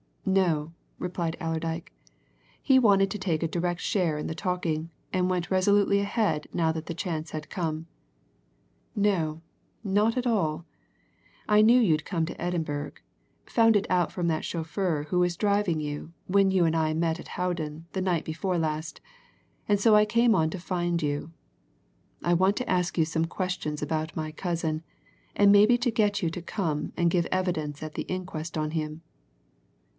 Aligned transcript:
"No!" 0.25 0.73
replied 0.97 1.35
Allerdyke. 1.39 1.91
He 2.61 2.79
wanted 2.79 3.11
to 3.11 3.19
take 3.19 3.43
a 3.43 3.47
direct 3.47 3.81
share 3.81 4.17
in 4.17 4.27
the 4.27 4.33
talking, 4.33 4.89
and 5.11 5.29
went 5.29 5.51
resolutely 5.51 5.99
ahead 5.99 6.47
now 6.53 6.71
that 6.71 6.85
the 6.85 6.93
chance 6.93 7.31
had 7.31 7.49
come. 7.49 7.85
"No 8.95 9.41
not 9.83 10.17
at 10.17 10.25
all. 10.25 10.65
I 11.47 11.61
knew 11.61 11.79
you'd 11.79 12.05
come 12.05 12.25
to 12.27 12.41
Edinburgh 12.41 12.93
found 13.45 13.75
it 13.75 13.85
out 13.91 14.11
from 14.11 14.27
that 14.27 14.45
chauffeur 14.45 15.03
who 15.09 15.19
was 15.19 15.37
driving 15.37 15.79
you 15.79 16.13
when 16.27 16.49
you 16.49 16.65
and 16.65 16.75
I 16.75 16.93
met 16.93 17.19
at 17.19 17.27
Howden 17.29 17.85
the 17.91 18.01
night 18.01 18.23
before 18.23 18.57
last, 18.57 19.01
and 19.67 19.79
so 19.79 19.95
I 19.95 20.05
came 20.05 20.33
on 20.33 20.49
to 20.51 20.59
find 20.59 21.01
you. 21.03 21.31
I 22.23 22.33
want 22.33 22.55
to 22.57 22.69
ask 22.69 22.97
you 22.97 23.05
some 23.05 23.25
questions 23.25 23.81
about 23.83 24.15
my 24.15 24.31
cousin, 24.31 24.83
and 25.35 25.51
maybe 25.51 25.77
to 25.79 25.91
get 25.91 26.23
you 26.23 26.31
to 26.31 26.41
come 26.41 26.93
and 26.97 27.11
give 27.11 27.27
evidence 27.31 27.83
at 27.83 27.93
the 27.95 28.03
inquest 28.03 28.57
on 28.57 28.71
him." 28.71 29.01